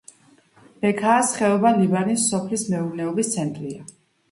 [0.85, 3.89] ბექაას ხეობა ლიბანის სოფლის მეურნეობის ცენტრია.